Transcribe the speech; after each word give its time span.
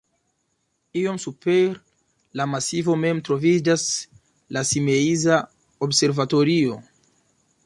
Iom 1.01 1.19
super 1.25 1.77
la 2.41 2.47
masivo 2.55 2.97
mem 3.03 3.21
troviĝas 3.29 3.87
la 4.59 4.67
Simeiza 4.73 5.41
observatorio. 5.91 6.85